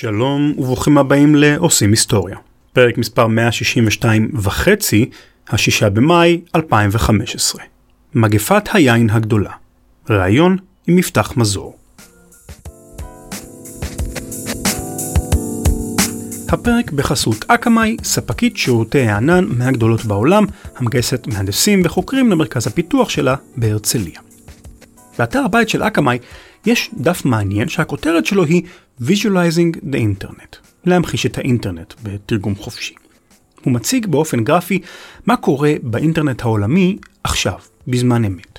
[0.00, 2.36] שלום וברוכים הבאים לעושים היסטוריה.
[2.72, 5.10] פרק מספר 162 וחצי,
[5.48, 7.62] השישה במאי 2015.
[8.14, 9.50] מגפת היין הגדולה.
[10.10, 11.78] ראיון עם מפתח מזור.
[16.48, 20.44] הפרק בחסות אקמאי, ספקית שירותי הענן מהגדולות בעולם,
[20.76, 24.20] המגייסת מהנדסים וחוקרים למרכז הפיתוח שלה בהרצליה.
[25.18, 26.18] באתר הבית של אקמאי
[26.66, 28.62] יש דף מעניין שהכותרת שלו היא
[29.02, 32.94] Visualizing the Internet, להמחיש את האינטרנט בתרגום חופשי.
[33.64, 34.78] הוא מציג באופן גרפי
[35.26, 37.58] מה קורה באינטרנט העולמי עכשיו,
[37.88, 38.58] בזמן אמת.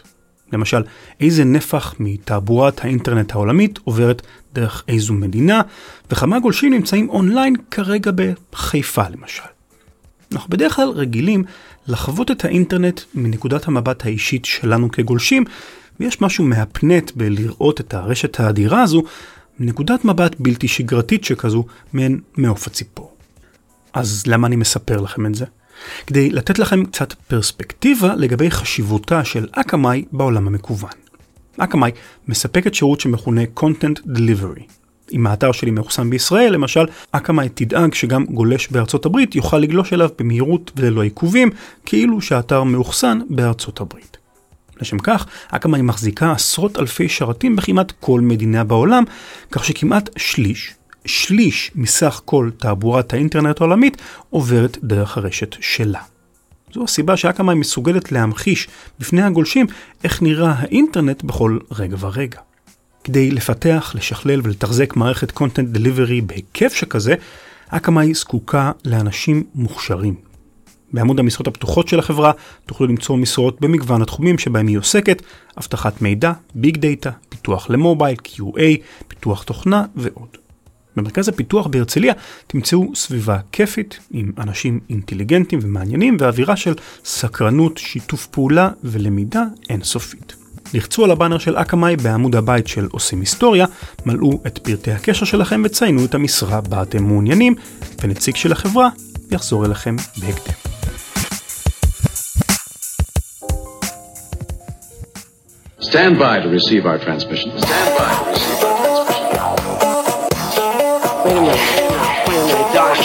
[0.53, 0.83] למשל,
[1.19, 4.21] איזה נפח מתעבורת האינטרנט העולמית עוברת
[4.53, 5.61] דרך איזו מדינה,
[6.11, 8.11] וכמה גולשים נמצאים אונליין כרגע
[8.51, 9.43] בחיפה למשל.
[10.31, 11.43] אנחנו בדרך כלל רגילים
[11.87, 15.43] לחוות את האינטרנט מנקודת המבט האישית שלנו כגולשים,
[15.99, 19.03] ויש משהו מהפנט בלראות את הרשת האדירה הזו
[19.61, 23.11] מנקודת מבט בלתי שגרתית שכזו, מעין מעוף הציפור.
[23.93, 25.45] אז למה אני מספר לכם את זה?
[26.07, 30.89] כדי לתת לכם קצת פרספקטיבה לגבי חשיבותה של אקמאי בעולם המקוון.
[31.57, 31.91] אקמאי
[32.27, 34.63] מספקת שירות שמכונה Content Delivery.
[35.11, 40.09] אם האתר שלי מאוחסן בישראל, למשל, אקמאי תדאג שגם גולש בארצות הברית יוכל לגלוש אליו
[40.19, 41.49] במהירות וללא עיכובים,
[41.85, 44.17] כאילו שהאתר מאוחסן בארצות הברית.
[44.81, 49.03] לשם כך, אקמאי מחזיקה עשרות אלפי שרתים בכמעט כל מדינה בעולם,
[49.51, 50.73] כך שכמעט שליש,
[51.05, 53.97] שליש מסך כל תעבורת האינטרנט העולמית
[54.29, 55.99] עוברת דרך הרשת שלה.
[56.73, 58.67] זו הסיבה שאקמאי מסוגלת להמחיש
[58.99, 59.65] בפני הגולשים
[60.03, 62.39] איך נראה האינטרנט בכל רגע ורגע.
[63.03, 67.15] כדי לפתח, לשכלל ולתחזק מערכת content delivery בהיקף שכזה,
[67.67, 70.15] אקמאי זקוקה לאנשים מוכשרים,
[70.93, 72.31] בעמוד המשרות הפתוחות של החברה
[72.65, 75.21] תוכלו למצוא משרות במגוון התחומים שבהם היא עוסקת,
[75.57, 78.61] אבטחת מידע, ביג דאטה, פיתוח למובייל, QA,
[79.07, 80.37] פיתוח תוכנה ועוד.
[80.95, 82.13] במרכז הפיתוח בהרצליה
[82.47, 86.73] תמצאו סביבה כיפית עם אנשים אינטליגנטים ומעניינים ואווירה של
[87.05, 90.35] סקרנות, שיתוף פעולה ולמידה אינסופית.
[90.73, 93.65] לחצו על הבאנר של אקמאי בעמוד הבית של עושים היסטוריה,
[94.05, 97.55] מלאו את פרטי הקשר שלכם וציינו את המשרה בה אתם מעוניינים,
[98.03, 98.89] ונציג של החברה
[99.31, 100.60] יחזור אליכם בהקדם.
[105.89, 107.49] Stand by to receive our transmission.
[107.57, 109.35] Stand by to receive our transmission.
[111.25, 111.63] Wait a minute.
[112.27, 112.97] Wait a minute, Doc.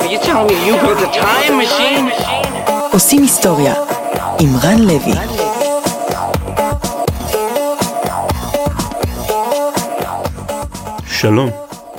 [0.00, 2.06] Are you telling me you built a time machine?
[2.92, 3.74] עושים היסטוריה
[4.40, 5.12] עם רן לוי.
[11.06, 11.50] שלום.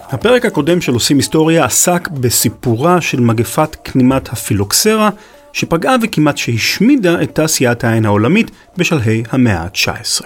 [0.09, 5.09] הפרק הקודם של עושים היסטוריה עסק בסיפורה של מגפת כנימת הפילוקסרה
[5.57, 10.25] שפגעה וכמעט שהשמידה את תעשיית העין העולמית בשלהי המאה ה-19.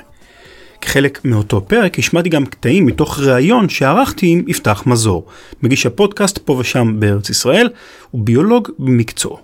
[0.81, 5.25] כחלק מאותו פרק השמעתי גם קטעים מתוך ראיון שערכתי עם יפתח מזור,
[5.63, 7.69] מגיש הפודקאסט פה ושם בארץ ישראל,
[8.13, 9.39] וביולוג במקצועו.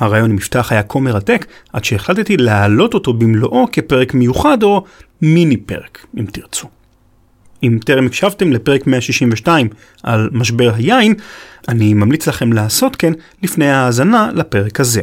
[0.00, 4.84] הראיון עם יפתח היה כה מרתק, עד שהחלטתי להעלות אותו במלואו כפרק מיוחד או
[5.22, 6.68] מיני פרק, אם תרצו.
[7.62, 9.68] אם טרם הקשבתם לפרק 162
[10.02, 11.14] על משבר היין,
[11.68, 13.12] אני ממליץ לכם לעשות כן
[13.42, 15.02] לפני ההאזנה לפרק הזה.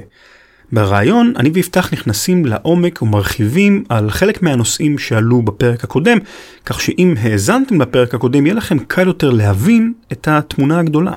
[0.72, 6.18] ברעיון אני ויפתח נכנסים לעומק ומרחיבים על חלק מהנושאים שעלו בפרק הקודם,
[6.66, 11.14] כך שאם האזנתם לפרק הקודם יהיה לכם קל יותר להבין את התמונה הגדולה.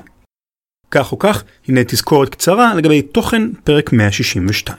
[0.91, 4.77] כך או כך, הנה תזכורת קצרה לגבי תוכן פרק 162.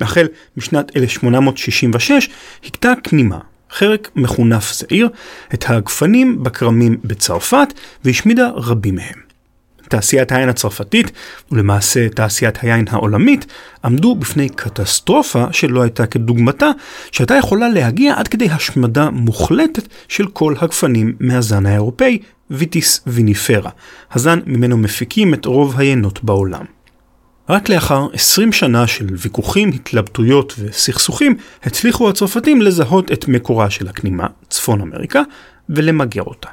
[0.00, 2.28] החל משנת 1866
[2.64, 3.38] הכתה כנימה,
[3.72, 5.08] חרק מחונף זעיר,
[5.54, 7.68] את הגפנים בכרמים בצרפת
[8.04, 9.30] והשמידה רבים מהם.
[9.90, 11.10] תעשיית היין הצרפתית,
[11.52, 13.46] ולמעשה תעשיית היין העולמית,
[13.84, 16.70] עמדו בפני קטסטרופה שלא הייתה כדוגמתה,
[17.12, 22.18] שהייתה יכולה להגיע עד כדי השמדה מוחלטת של כל הגפנים מהזן האירופאי,
[22.50, 23.70] ויטיס ויניפרה,
[24.12, 26.64] הזן ממנו מפיקים את רוב היינות בעולם.
[27.50, 34.26] רק לאחר 20 שנה של ויכוחים, התלבטויות וסכסוכים, הצליחו הצרפתים לזהות את מקורה של הכנימה,
[34.48, 35.22] צפון אמריקה,
[35.68, 36.48] ולמגר אותה.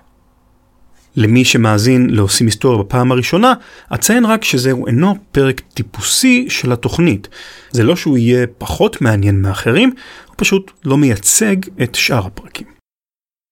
[1.15, 3.53] למי שמאזין לעושים היסטוריה בפעם הראשונה,
[3.93, 7.27] אציין רק שזהו אינו פרק טיפוסי של התוכנית.
[7.71, 9.93] זה לא שהוא יהיה פחות מעניין מאחרים,
[10.27, 12.67] הוא פשוט לא מייצג את שאר הפרקים.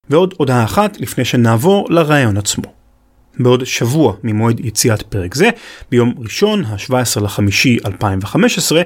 [0.10, 2.75] ועוד הודעה אחת לפני שנעבור לרעיון עצמו.
[3.40, 5.50] בעוד שבוע ממועד יציאת פרק זה,
[5.92, 8.82] ביום ראשון, ה-17 לחמישי 2015,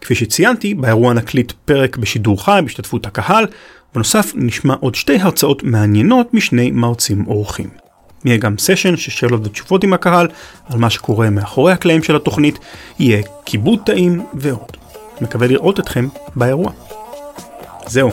[0.00, 3.46] כפי שציינתי, באירוע נקליט פרק בשידור חי בהשתתפות הקהל,
[3.94, 7.85] בנוסף נשמע עוד שתי הרצאות מעניינות משני מרצים אורחים.
[8.26, 10.28] יהיה גם סשן של שאלות ותשובות עם הקהל
[10.70, 12.58] על מה שקורה מאחורי הקלעים של התוכנית,
[12.98, 14.76] יהיה כיבוד טעים ועוד.
[15.20, 16.72] מקווה לראות אתכם באירוע.
[17.86, 18.10] זהו,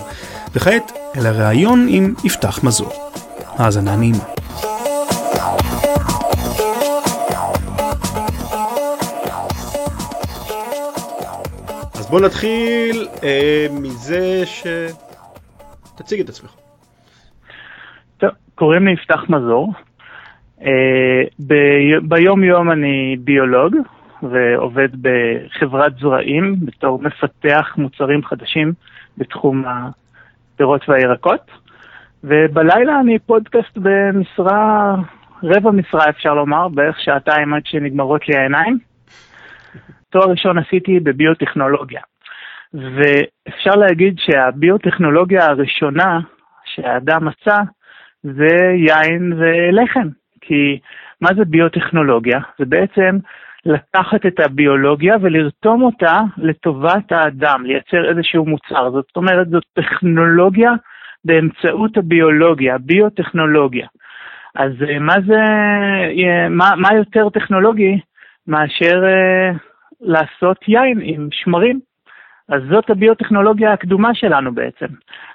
[0.53, 2.93] וכעת אל הראיון עם יפתח מזור.
[3.57, 4.23] האזנה נעימה.
[11.93, 14.67] אז בוא נתחיל אה, מזה ש...
[15.95, 16.51] תציג את עצמך.
[18.17, 19.73] טוב, קוראים לי יפתח מזור.
[20.65, 21.23] אה,
[22.01, 23.75] ביום יום אני ביולוג
[24.23, 28.73] ועובד בחברת זרעים בתור מפתח מוצרים חדשים
[29.17, 31.51] בתחום הפירות והירקות.
[32.23, 34.95] ובלילה אני פודקאסט במשרה,
[35.43, 38.77] רבע משרה אפשר לומר, בערך שעתיים עד שנגמרות לי העיניים.
[40.09, 42.01] תואר ראשון עשיתי בביוטכנולוגיה.
[42.73, 46.19] ואפשר להגיד שהביוטכנולוגיה הראשונה
[46.65, 47.57] שהאדם מצא
[48.23, 50.22] זה יין ולחם.
[50.45, 50.79] כי
[51.21, 52.39] מה זה ביוטכנולוגיה?
[52.59, 53.17] זה בעצם
[53.65, 58.91] לקחת את הביולוגיה ולרתום אותה לטובת האדם, לייצר איזשהו מוצר.
[58.91, 60.71] זאת אומרת, זאת טכנולוגיה
[61.25, 63.87] באמצעות הביולוגיה, ביוטכנולוגיה.
[64.55, 65.41] אז אה, מה זה,
[66.23, 67.99] אה, מה, מה יותר טכנולוגי
[68.47, 69.57] מאשר uh,
[70.01, 71.79] לעשות יין עם שמרים?
[72.53, 74.85] אז זאת הביוטכנולוגיה הקדומה שלנו בעצם.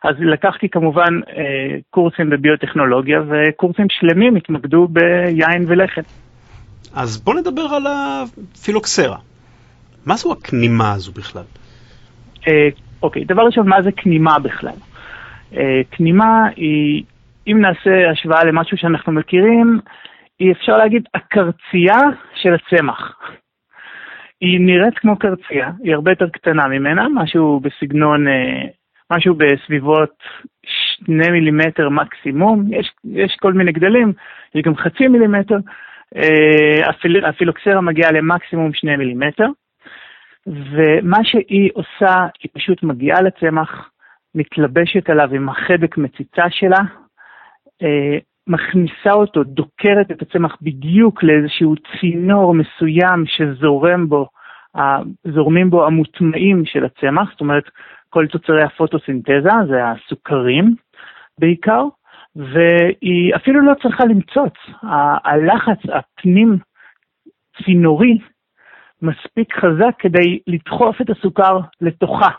[0.05, 6.03] אז לקחתי כמובן אה, קורסים בביוטכנולוגיה, וקורסים שלמים התמקדו ביין ולחם.
[6.94, 9.17] אז בוא נדבר על הפילוקסרה.
[10.06, 11.43] מה זו הכנימה הזו בכלל?
[12.49, 12.69] אה,
[13.03, 14.79] אוקיי, דבר ראשון, מה זה כנימה בכלל?
[15.56, 17.03] אה, כנימה היא,
[17.47, 19.81] אם נעשה השוואה למשהו שאנחנו מכירים,
[20.38, 22.00] היא אפשר להגיד הקרצייה
[22.43, 23.12] של הצמח.
[24.40, 28.64] היא נראית כמו קרצייה, היא הרבה יותר קטנה ממנה, משהו בסגנון, אה,
[29.11, 30.23] משהו בסביבות
[30.67, 34.12] שני מילימטר מקסימום, יש, יש כל מיני גדלים,
[34.55, 35.58] יש גם חצי מילימטר,
[36.17, 39.46] אה, הפיל, הפילוקסרה מגיעה למקסימום שני מילימטר,
[40.46, 43.91] ומה שהיא עושה, היא פשוט מגיעה לצמח,
[44.34, 46.81] מתלבשת עליו עם החדק מציצה שלה,
[47.82, 48.19] אה,
[48.49, 54.29] מכניסה אותו, דוקרת את הצמח בדיוק לאיזשהו צינור מסוים שזורם בו,
[55.25, 57.65] זורמים בו המוטמעים של הצמח, זאת אומרת,
[58.11, 60.75] כל תוצרי הפוטוסינתזה, זה הסוכרים
[61.39, 61.85] בעיקר,
[62.37, 64.55] והיא אפילו לא צריכה למצוץ.
[65.25, 66.59] הלחץ הפנים
[67.65, 68.19] צינורי
[69.03, 72.31] מספיק חזק כדי לדחוף את הסוכר לתוכה.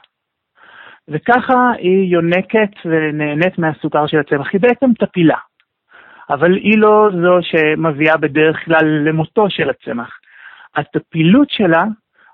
[1.07, 4.47] וככה היא יונקת ונהנית מהסוכר של הצמח.
[4.53, 5.37] היא בעצם טפילה.
[6.29, 10.19] אבל היא לא זו שמביאה בדרך כלל למותו של הצמח.
[10.75, 11.83] הטפילות שלה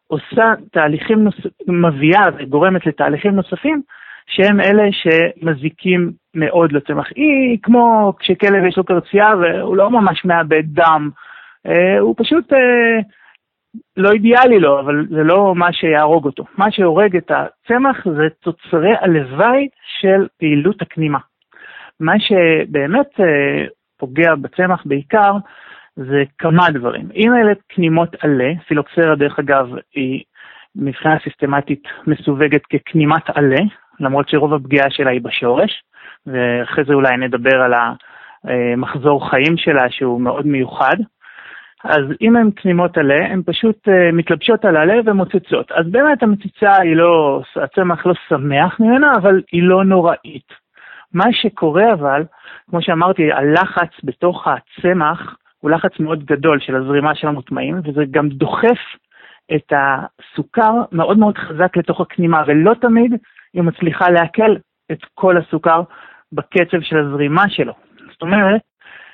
[0.07, 3.81] עושה תהליכים נוספים, מביאה וגורמת לתהליכים נוספים
[4.27, 7.07] שהם אלה שמזיקים מאוד לצמח.
[7.15, 11.09] היא כמו כשכלב יש לו קרצייה והוא לא ממש מאבד דם,
[11.67, 12.99] אה, הוא פשוט אה,
[13.97, 16.45] לא אידיאלי לו, אבל זה לא מה שיהרוג אותו.
[16.57, 19.67] מה שהורג את הצמח זה תוצרי הלוואי
[19.99, 21.19] של פעילות הכנימה.
[21.99, 23.65] מה שבאמת אה,
[23.97, 25.31] פוגע בצמח בעיקר,
[25.95, 27.09] זה כמה דברים.
[27.15, 30.23] אם אלה כנימות עלה, פילוקסרה דרך אגב היא
[30.75, 33.61] מבחינה סיסטמטית מסווגת ככנימת עלה,
[33.99, 35.83] למרות שרוב הפגיעה שלה היא בשורש,
[36.27, 37.73] ואחרי זה אולי נדבר על
[38.43, 40.95] המחזור חיים שלה שהוא מאוד מיוחד.
[41.83, 45.71] אז אם הן כנימות עלה, הן פשוט uh, מתלבשות על עלה ומוצצות.
[45.71, 50.64] אז באמת המציצה היא לא, הצמח לא שמח ממנה, אבל היא לא נוראית.
[51.13, 52.23] מה שקורה אבל,
[52.69, 58.29] כמו שאמרתי, הלחץ בתוך הצמח הוא לחץ מאוד גדול של הזרימה של המוטמעים, וזה גם
[58.29, 58.79] דוחף
[59.55, 63.13] את הסוכר מאוד מאוד חזק לתוך הכנימה, ולא תמיד
[63.53, 64.55] היא מצליחה לעכל
[64.91, 65.81] את כל הסוכר
[66.31, 67.73] בקצב של הזרימה שלו.
[68.11, 68.61] זאת אומרת,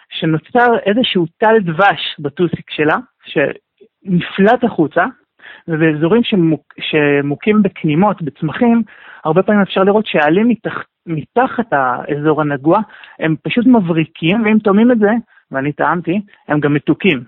[0.10, 5.06] שנוצר איזשהו טל דבש בטוסיק שלה, שנפלט החוצה,
[5.68, 8.82] ובאזורים שמוק, שמוכים בכנימות, בצמחים,
[9.26, 12.80] הרבה פעמים אפשר לראות שהעלים מתח, מתחת האזור הנגוע,
[13.20, 15.12] הם פשוט מבריקים, ואם תאמים את זה,
[15.52, 17.24] ואני טעמתי, הם גם מתוקים.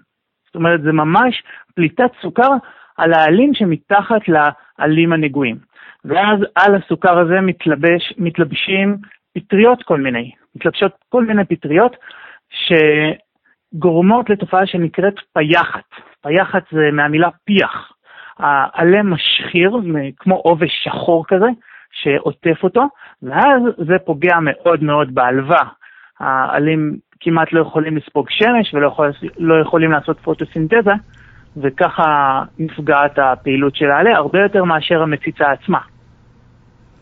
[0.45, 1.43] זאת אומרת, זה ממש
[1.75, 2.49] פליטת סוכר
[2.97, 5.57] על העלים שמתחת לעלים הנגועים.
[6.05, 8.97] ואז על הסוכר הזה מתלבש, מתלבשים
[9.33, 11.95] פטריות כל מיני, מתלבשות כל מיני פטריות
[13.73, 15.89] גורמות לתופעה שנקראת פייחת.
[16.21, 17.91] פייחת זה מהמילה פיח.
[18.37, 19.77] העלה משחיר,
[20.17, 21.45] כמו עובש שחור כזה,
[21.93, 22.81] שעוטף אותו,
[23.23, 25.63] ואז זה פוגע מאוד מאוד בעלווה.
[26.19, 30.91] העלים כמעט לא יכולים לספוג שמש ולא יכול, לא יכולים לעשות פוטוסינתזה,
[31.57, 32.03] וככה
[32.59, 35.79] נפגעת הפעילות של העלה הרבה יותר מאשר המציצה עצמה.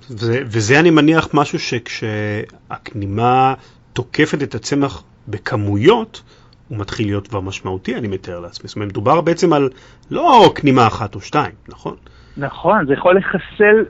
[0.09, 3.53] וזה, וזה אני מניח משהו שכשהכנימה
[3.93, 6.21] תוקפת את הצמח בכמויות,
[6.67, 8.67] הוא מתחיל להיות כבר משמעותי, אני מתאר לעצמי.
[8.67, 9.69] זאת אומרת, מדובר בעצם על
[10.11, 11.95] לא כנימה אחת או שתיים, נכון?
[12.37, 13.85] נכון, זה יכול לחסל,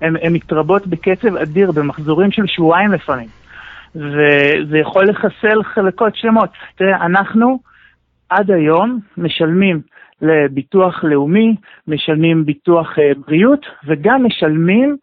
[0.00, 3.28] הן מתרבות בקצב אדיר, במחזורים של שבועיים לפעמים.
[3.94, 6.50] וזה יכול לחסל חלקות שלמות.
[6.76, 7.58] תראה, אנחנו
[8.30, 9.80] עד היום משלמים
[10.22, 11.56] לביטוח לאומי,
[11.88, 14.96] משלמים ביטוח אה, בריאות, וגם משלמים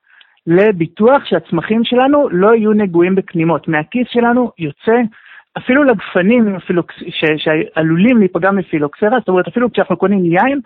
[0.47, 3.67] לביטוח שהצמחים שלנו לא יהיו נגועים בכנימות.
[3.67, 5.01] מהכיס שלנו יוצא
[5.57, 6.57] אפילו לגפנים
[7.09, 10.59] ש, שעלולים להיפגע מפילוקסרה, זאת אומרת אפילו כשאנחנו קונים יין,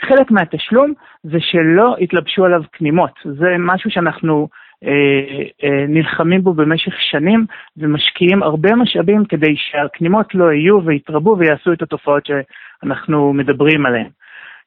[0.00, 0.92] חלק מהתשלום
[1.22, 3.10] זה שלא יתלבשו עליו כנימות.
[3.24, 4.48] זה משהו שאנחנו
[4.84, 11.72] אה, אה, נלחמים בו במשך שנים ומשקיעים הרבה משאבים כדי שהכנימות לא יהיו ויתרבו ויעשו
[11.72, 14.10] את התופעות שאנחנו מדברים עליהן.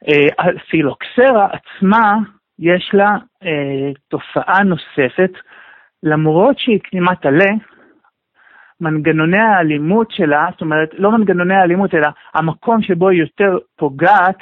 [0.08, 2.14] אה, הפילוקסרה עצמה,
[2.60, 5.32] יש לה אה, תופעה נוספת,
[6.04, 7.52] למרות שהיא כנימת עלה,
[8.82, 14.38] מנגנוני האלימות שלה, זאת אומרת, לא מנגנוני האלימות, אלא המקום שבו היא יותר פוגעת,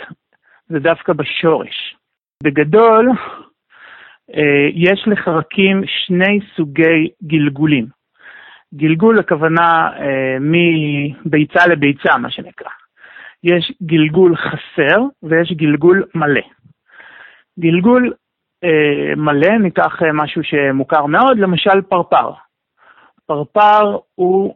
[0.71, 1.95] זה דווקא בשורש.
[2.43, 3.09] בגדול,
[4.35, 7.85] אה, יש לחרקים שני סוגי גלגולים.
[8.73, 12.69] גלגול הכוונה אה, מביצה לביצה, מה שנקרא.
[13.43, 16.41] יש גלגול חסר ויש גלגול מלא.
[17.59, 18.13] גלגול
[18.63, 22.31] אה, מלא, ניקח אה, משהו שמוכר מאוד, למשל פרפר.
[23.25, 24.55] פרפר הוא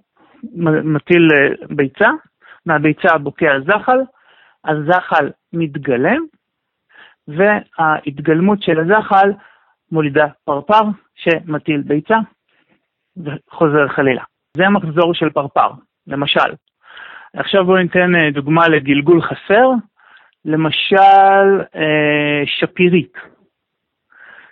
[0.84, 2.10] מטיל אה, ביצה,
[2.65, 4.00] מהביצה בוקע זחל,
[4.65, 6.21] הזחל מתגלם,
[7.27, 9.31] וההתגלמות של הזחל
[9.91, 10.81] מולידה פרפר
[11.15, 12.17] שמטיל ביצה
[13.17, 14.24] וחוזר חלילה.
[14.57, 15.69] זה המחזור של פרפר,
[16.07, 16.53] למשל.
[17.33, 19.69] עכשיו בואו ניתן אה, דוגמה לגלגול חסר,
[20.45, 23.13] למשל אה, שפירית.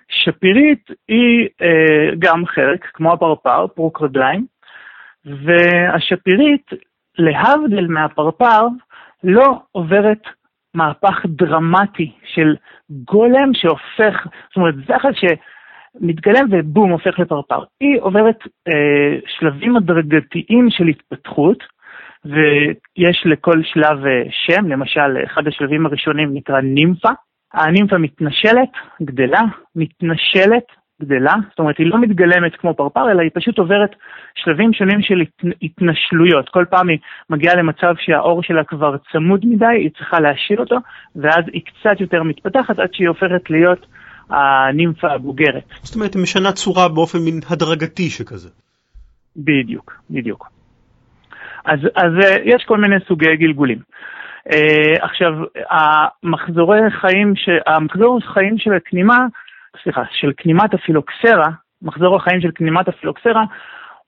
[0.09, 4.45] שפירית היא אה, גם חלק, כמו הפרפר, פרוק רגליים,
[5.25, 6.69] והשפירית,
[7.17, 8.67] להבדיל מהפרפר,
[9.23, 10.21] לא עוברת
[10.73, 12.55] מהפך דרמטי של
[12.89, 17.63] גולם שהופך, זאת אומרת, זכר שמתגלם ובום, הופך לפרפר.
[17.79, 18.37] היא עוברת
[18.67, 21.63] אה, שלבים הדרגתיים של התפתחות,
[22.25, 27.09] ויש לכל שלב אה, שם, למשל, אחד השלבים הראשונים נקרא נימפה.
[27.53, 28.69] הנימפה מתנשלת,
[29.01, 29.41] גדלה,
[29.75, 30.65] מתנשלת,
[31.03, 33.95] גדלה, זאת אומרת היא לא מתגלמת כמו פרפר, אלא היא פשוט עוברת
[34.35, 35.21] שלבים שונים של
[35.61, 36.49] התנשלויות.
[36.49, 36.97] כל פעם היא
[37.29, 40.75] מגיעה למצב שהאור שלה כבר צמוד מדי, היא צריכה להשאיר אותו,
[41.15, 43.85] ואז היא קצת יותר מתפתחת עד שהיא הופכת להיות
[44.29, 45.63] הנימפה הבוגרת.
[45.81, 48.49] זאת אומרת, היא משנה צורה באופן מין הדרגתי שכזה.
[49.35, 50.49] בדיוק, בדיוק.
[51.65, 53.79] אז, אז אה, יש כל מיני סוגי גלגולים.
[54.49, 55.33] Uh, עכשיו,
[55.69, 57.49] המחזורי חיים, ש...
[57.67, 59.17] המחזור חיים של הכנימה
[59.83, 61.49] סליחה, של כנימת הפילוקסרה,
[61.81, 63.43] מחזור החיים של כנימת הפילוקסרה,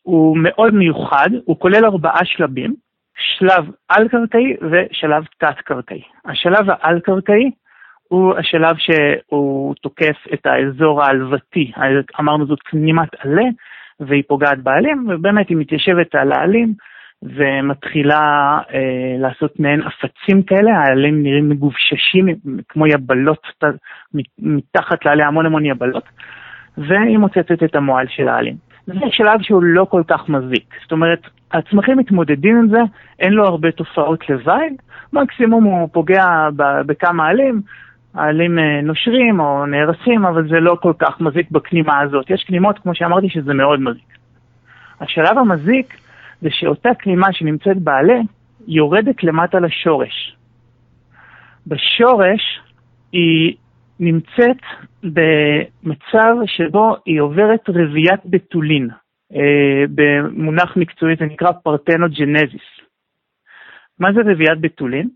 [0.02, 2.74] הוא מאוד מיוחד, הוא כולל ארבעה שלבים,
[3.18, 6.02] שלב על-קרקעי ושלב תת-קרקעי.
[6.26, 7.52] השלב העל-קרקעי
[8.08, 11.72] הוא השלב שהוא תוקף את האזור העלוותי,
[12.20, 13.46] אמרנו זאת כנימת עלה,
[14.00, 16.74] והיא פוגעת בעלים, ובאמת היא מתיישבת על העלים,
[17.26, 22.28] ומתחילה אה, לעשות מעין עפצים כאלה, העלים נראים מגובששים
[22.70, 23.48] כמו יבלות,
[24.40, 26.04] מתחת לעלי המון המון יבלות,
[26.78, 28.56] והיא מוצצת את המועל של העלים.
[28.88, 31.20] זה שלב שהוא לא כל כך מזיק, זאת אומרת,
[31.52, 32.80] הצמחים מתמודדים עם זה,
[33.20, 34.70] אין לו הרבה תופעות לוואי,
[35.14, 36.26] מקסימום הוא פוגע
[36.86, 37.62] בכמה עלים,
[38.16, 42.30] העלים אה, נושרים או נהרסים, אבל זה לא כל כך מזיק בכנימה הזאת.
[42.30, 44.18] יש כנימות, כמו שאמרתי, שזה מאוד מזיק.
[45.02, 45.98] השלב המזיק
[46.42, 48.20] זה שאותה כלימה שנמצאת בעלה
[48.68, 50.36] יורדת למטה לשורש.
[51.68, 52.60] בשורש
[53.12, 53.56] היא
[54.00, 54.62] נמצאת
[55.04, 58.90] במצב שבו היא עוברת רביית בתולין.
[59.36, 62.68] אה, במונח מקצועי זה נקרא פרתנוגנזיס.
[64.00, 65.10] מה זה רביית בתולין?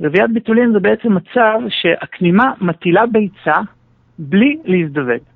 [0.00, 3.54] רביית בתולין זה בעצם מצב שהכנימה מטילה ביצה
[4.18, 5.31] בלי להזדווג.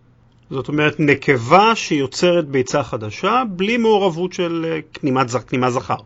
[0.50, 4.78] זאת אומרת, נקבה שיוצרת ביצה חדשה בלי מעורבות של אה,
[5.48, 5.96] כנימה זכר.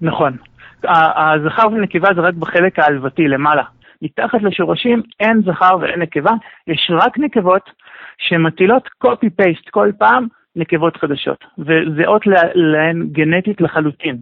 [0.00, 0.36] נכון.
[0.84, 3.62] הזכר ונקבה זה רק בחלק העלוותי למעלה.
[4.02, 6.30] מתחת לשורשים אין זכר ואין נקבה,
[6.66, 7.70] יש רק נקבות
[8.18, 10.26] שמטילות copy-paste כל פעם
[10.56, 12.22] נקבות חדשות, וזהות
[12.54, 14.18] להן גנטית לחלוטין.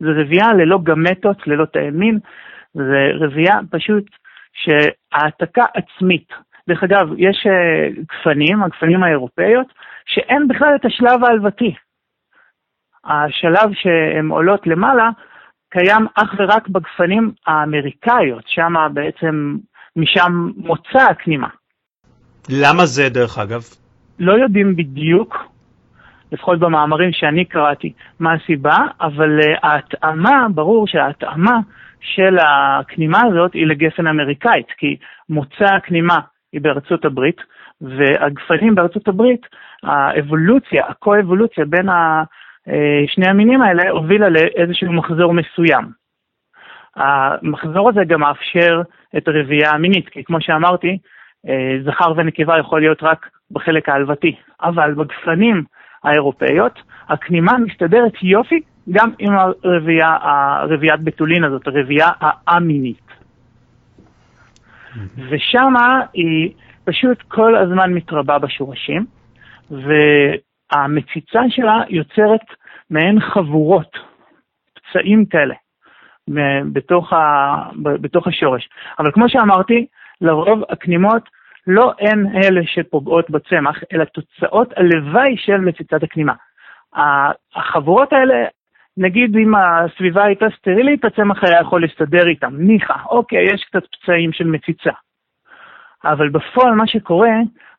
[0.00, 2.18] זה רבייה ללא גמטות, ללא תאי מין,
[2.74, 4.04] זה רבייה פשוט
[4.52, 6.28] שהעתקה עצמית.
[6.68, 9.66] דרך אגב, יש uh, גפנים, הגפנים האירופאיות,
[10.06, 11.74] שאין בכלל את השלב ההלוותי.
[13.04, 15.10] השלב שהן עולות למעלה
[15.70, 19.56] קיים אך ורק בגפנים האמריקאיות, שם בעצם,
[19.96, 21.48] משם מוצא הכנימה.
[22.48, 23.62] למה זה דרך אגב?
[24.18, 25.36] לא יודעים בדיוק,
[26.32, 31.58] לפחות במאמרים שאני קראתי, מה הסיבה, אבל uh, ההתאמה, ברור שההתאמה
[32.00, 34.96] של הכנימה הזאת היא לגפן אמריקאית, כי
[35.28, 36.20] מוצא הכנימה
[36.52, 37.40] היא בארצות הברית,
[37.80, 39.46] והגפנים בארצות הברית,
[39.82, 41.88] האבולוציה, הקו-אבולוציה בין.
[42.68, 45.84] אה, שני המינים האלה הובילה לאיזשהו מחזור מסוים.
[46.96, 48.82] המחזור הזה גם מאפשר
[49.16, 50.98] את הרבייה המינית, כי כמו שאמרתי,
[51.48, 55.64] אה, זכר ונקבה יכול להיות רק בחלק ההלוותי, אבל בגפנים
[56.04, 59.32] האירופאיות, הכנימה מסתדרת יופי גם עם
[59.64, 63.11] הרבייה, הרביית בתולין הזאת, הרבייה האמינית.
[65.30, 66.52] ושמה היא
[66.84, 69.06] פשוט כל הזמן מתרבה בשורשים,
[69.70, 72.40] והמציצה שלה יוצרת
[72.90, 73.98] מעין חבורות,
[74.74, 75.54] פצעים כאלה,
[76.72, 78.68] בתוך, ה, בתוך השורש.
[78.98, 79.86] אבל כמו שאמרתי,
[80.20, 81.28] לרוב הכנימות
[81.66, 86.32] לא הן אלה שפוגעות בצמח, אלא תוצאות הלוואי של מציצת הכנימה.
[87.54, 88.34] החבורות האלה,
[88.96, 94.32] נגיד אם הסביבה הייתה סטרילית, הצמח היה יכול להסתדר איתם, ניחא, אוקיי, יש קצת פצעים
[94.32, 94.90] של מציצה.
[96.04, 97.30] אבל בפועל מה שקורה,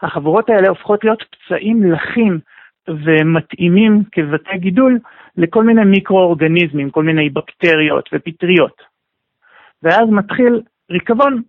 [0.01, 2.39] החבורות האלה הופכות להיות פצעים לחים
[2.87, 4.99] ומתאימים כבתי גידול
[5.37, 8.81] לכל מיני מיקרואורגניזמים, כל מיני בקטריות ופטריות.
[9.83, 11.41] ואז מתחיל ריקבון.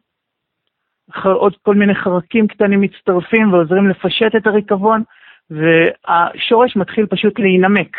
[1.25, 5.03] עוד כל מיני חרקים קטנים מצטרפים ועוזרים לפשט את הריקבון,
[5.51, 7.97] והשורש מתחיל פשוט להינמק,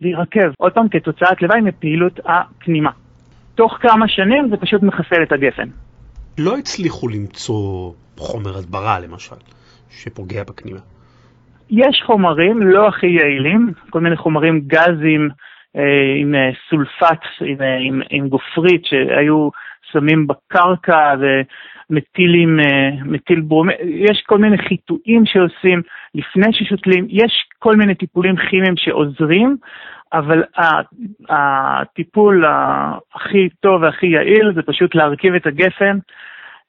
[0.00, 2.90] להירקב, עוד פעם כתוצאת לוואי מפעילות הכנימה.
[3.54, 5.68] תוך כמה שנים זה פשוט מחסל את הגפן.
[6.38, 9.36] לא הצליחו למצוא חומר הדברה למשל,
[9.90, 10.80] שפוגע בכנימה.
[11.70, 15.28] יש חומרים לא הכי יעילים, כל מיני חומרים גזים
[15.76, 15.82] אה,
[16.20, 19.48] עם אה, סולפט, עם, אה, עם, עם גופרית שהיו
[19.92, 21.14] שמים בקרקע
[21.90, 25.82] ומטילים, אה, מטיל ברומי, יש כל מיני חיטויים שעושים
[26.14, 29.56] לפני ששותלים, יש כל מיני טיפולים כימיים שעוזרים,
[30.12, 30.42] אבל
[31.28, 32.44] הטיפול
[33.14, 35.98] הכי טוב והכי יעיל זה פשוט להרכיב את הגפן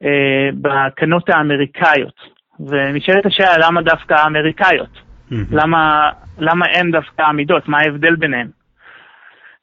[0.03, 2.39] אה, בקנות האמריקאיות.
[2.60, 4.89] ונשאלת השאלה למה דווקא האמריקאיות?
[5.32, 5.36] Mm-hmm.
[5.51, 7.67] למה, למה אין דווקא עמידות?
[7.67, 8.47] מה ההבדל ביניהן?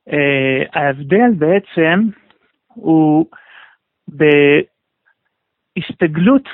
[0.09, 2.01] Uh, ההבדל בעצם
[2.75, 3.27] הוא
[5.77, 6.49] בהסתגלות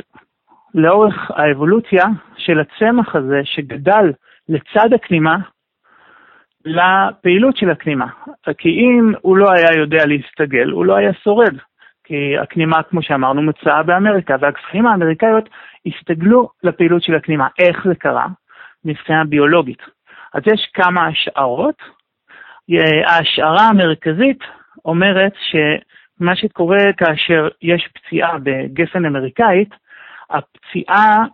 [0.75, 2.05] לאורך האבולוציה
[2.37, 4.13] של הצמח הזה שגדל
[4.49, 5.37] לצד הכנימה
[6.65, 8.07] לפעילות של הכנימה.
[8.59, 11.57] כי אם הוא לא היה יודע להסתגל, הוא לא היה שורד.
[12.05, 15.49] כי הכנימה, כמו שאמרנו, מצאה באמריקה, והגפנים האמריקאיות
[15.87, 17.49] הסתגלו לפעילות של הכנימה.
[17.59, 18.27] איך זה קרה?
[18.85, 19.83] מבחינה ביולוגית.
[20.35, 21.83] אז יש כמה השערות.
[23.07, 24.39] ההשערה המרכזית
[24.85, 25.33] אומרת
[26.23, 29.69] שמה שקורה כאשר יש פציעה בגפן אמריקאית,
[30.31, 31.25] הפציעה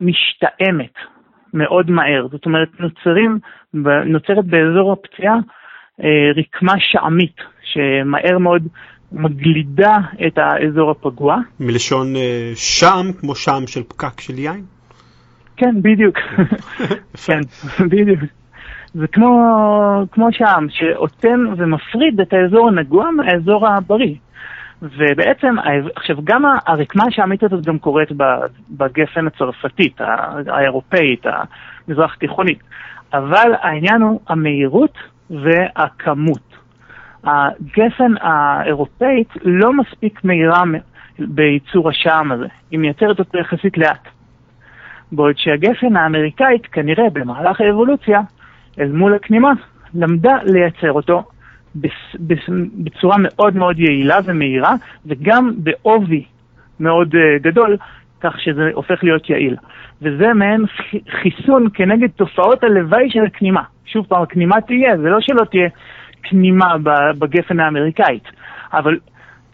[0.00, 0.94] משתאמת
[1.54, 2.26] מאוד מהר.
[2.30, 3.38] זאת אומרת, נוצרים,
[4.06, 5.34] נוצרת באזור הפציעה
[6.02, 8.62] אה, רקמה שעמית, שמהר מאוד
[9.12, 11.36] מגלידה את האזור הפגוע.
[11.60, 12.18] מלשון uh,
[12.54, 14.64] שם, כמו שם של פקק של יין?
[15.56, 16.16] כן, בדיוק.
[17.26, 17.40] כן,
[17.80, 18.20] בדיוק.
[18.94, 24.14] זה כמו, כמו שם, שאוטם ומפריד את האזור הנגוע מהאזור הבריא.
[24.82, 25.54] ובעצם,
[25.96, 28.08] עכשיו, גם הרקמה השעמית הזאת גם קורית
[28.70, 30.00] בגפן הצרפתית,
[30.46, 31.26] האירופאית,
[31.88, 32.58] המזרח תיכונית.
[33.12, 34.98] אבל העניין הוא המהירות
[35.30, 36.56] והכמות.
[37.24, 40.62] הגפן האירופאית לא מספיק מהירה
[41.18, 44.08] בייצור השעם הזה, היא מייצרת אותו יחסית לאט.
[45.12, 48.20] בעוד שהגפן האמריקאית כנראה במהלך האבולוציה,
[48.78, 49.52] אל מול הכנימה,
[49.94, 51.22] למדה לייצר אותו
[52.74, 54.74] בצורה מאוד מאוד יעילה ומהירה,
[55.06, 56.24] וגם בעובי
[56.80, 57.76] מאוד uh, גדול,
[58.20, 59.56] כך שזה הופך להיות יעיל.
[60.02, 60.64] וזה מעין
[61.22, 63.62] חיסון כנגד תופעות הלוואי של הכנימה.
[63.86, 65.68] שוב פעם, הכנימה תהיה, זה לא שלא תהיה
[66.22, 66.74] כנימה
[67.18, 68.24] בגפן האמריקאית,
[68.72, 68.98] אבל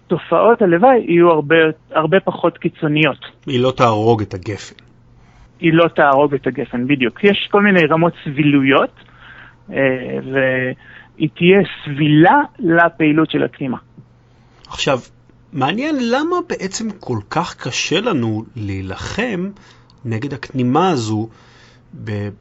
[0.07, 1.57] תופעות הלוואי יהיו הרבה,
[1.91, 3.27] הרבה פחות קיצוניות.
[3.47, 4.75] היא לא תהרוג את הגפן.
[5.61, 7.25] היא לא תהרוג את הגפן, בדיוק.
[7.25, 9.08] יש כל מיני רמות סבילויות, אה,
[9.69, 13.79] והיא תהיה סבילה לפעילות של הכנימה.
[14.69, 14.99] עכשיו,
[15.53, 19.51] מעניין למה בעצם כל כך קשה לנו להילחם
[20.05, 21.29] נגד הכנימה הזו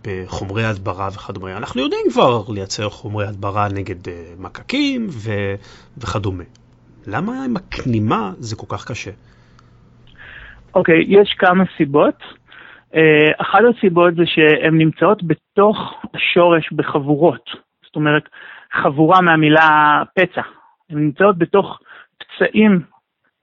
[0.04, 1.58] בחומרי הדברה וכדומה.
[1.58, 5.32] אנחנו יודעים כבר לייצר חומרי הדברה נגד אה, מקקים ו,
[5.98, 6.44] וכדומה.
[7.08, 9.12] למה עם הכנימה זה כל כך קשה?
[10.76, 12.16] אוקיי, okay, יש כמה סיבות.
[12.94, 17.50] Uh, אחת הסיבות זה שהן נמצאות בתוך השורש בחבורות.
[17.86, 18.24] זאת אומרת,
[18.74, 20.42] חבורה מהמילה פצע.
[20.90, 21.80] הן נמצאות בתוך
[22.18, 22.80] פצעים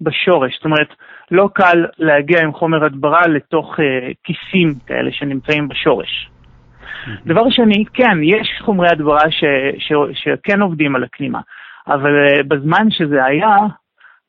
[0.01, 0.55] בשורש.
[0.57, 0.89] זאת אומרת,
[1.31, 3.83] לא קל להגיע עם חומר הדברה לתוך uh,
[4.25, 6.31] כיסים כאלה שנמצאים בשורש.
[7.27, 9.45] דבר שני, כן, יש חומרי הדברה ש,
[9.79, 11.41] ש, שכן עובדים על הכנימה,
[11.87, 13.57] אבל uh, בזמן שזה היה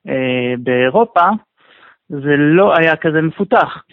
[0.08, 0.12] uh,
[0.60, 1.26] באירופה,
[2.10, 3.84] זה לא היה כזה מפותח.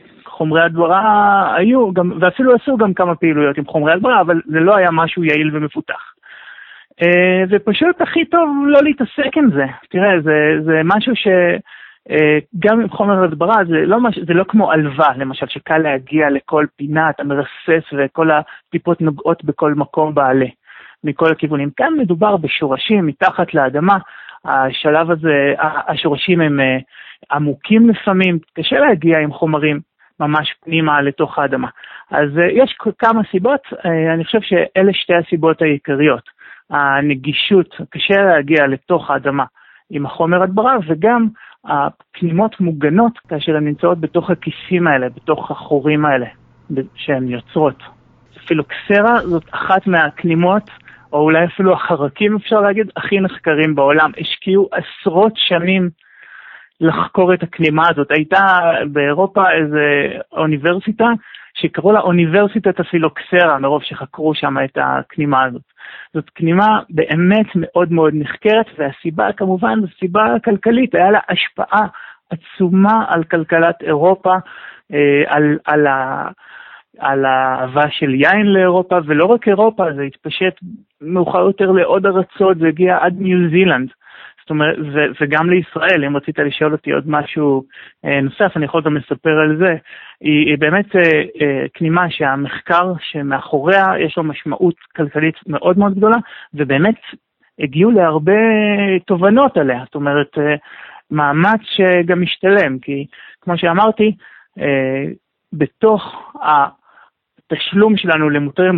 [0.42, 4.76] חומרי הדברה היו, גם, ואפילו עשו גם כמה פעילויות עם חומרי הדברה, אבל זה לא
[4.76, 6.12] היה משהו יעיל ומפותח.
[6.92, 9.64] Uh, ופשוט הכי טוב לא להתעסק עם זה.
[9.90, 11.26] תראה, זה, זה משהו ש...
[12.10, 14.18] אה, גם עם חומר הדברה זה לא, מש...
[14.26, 19.74] זה לא כמו עלווה, למשל, שקל להגיע לכל פינה, אתה מרסס וכל הטיפות נוגעות בכל
[19.74, 20.46] מקום בעלה,
[21.04, 21.70] מכל הכיוונים.
[21.76, 23.98] כאן מדובר בשורשים מתחת לאדמה,
[24.44, 25.54] השלב הזה,
[25.88, 26.78] השורשים הם אה,
[27.32, 29.91] עמוקים לפעמים, קשה להגיע עם חומרים
[30.26, 31.68] ממש פנימה לתוך האדמה.
[32.10, 33.60] אז אה, יש כמה סיבות,
[34.14, 36.42] אני חושב שאלה שתי הסיבות העיקריות.
[36.70, 39.44] הנגישות, קשה להגיע לתוך האדמה
[39.90, 41.28] עם החומר הדברה, וגם
[41.64, 46.26] הפנימות מוגנות כאשר הן נמצאות בתוך הכיסים האלה, בתוך החורים האלה
[46.94, 47.82] שהן יוצרות.
[48.46, 50.70] פילוקסרה זאת אחת מהכנימות,
[51.12, 54.10] או אולי אפילו החרקים אפשר להגיד, הכי נחקרים בעולם.
[54.20, 55.90] השקיעו עשרות שנים
[56.82, 58.10] לחקור את הכנימה הזאת.
[58.10, 58.60] הייתה
[58.92, 61.06] באירופה איזה אוניברסיטה
[61.54, 65.62] שקראו לה אוניברסיטת הפילוקסרה, מרוב שחקרו שם את הכנימה הזאת.
[66.14, 71.86] זאת כנימה באמת מאוד מאוד נחקרת, והסיבה כמובן סיבה כלכלית, היה לה השפעה
[72.30, 74.34] עצומה על כלכלת אירופה,
[74.92, 76.28] אה, על, על, ה,
[76.98, 80.54] על האהבה של יין לאירופה, ולא רק אירופה, זה התפשט
[81.00, 83.88] מאוחר יותר לעוד ארצות, זה הגיע עד ניו זילנד.
[84.52, 87.64] אומרת, ו- וגם לישראל, אם רצית לשאול אותי עוד משהו
[88.04, 89.76] אה, נוסף, אני יכול גם לספר על זה.
[90.20, 96.16] היא, היא באמת אה, אה, כנימה שהמחקר שמאחוריה יש לו משמעות כלכלית מאוד מאוד גדולה,
[96.54, 97.00] ובאמת
[97.58, 98.32] הגיעו להרבה
[99.06, 99.82] תובנות עליה.
[99.84, 100.54] זאת אומרת, אה,
[101.10, 103.06] מאמץ שגם משתלם, כי
[103.40, 104.16] כמו שאמרתי,
[104.58, 105.04] אה,
[105.52, 108.68] בתוך התשלום שלנו למוצרי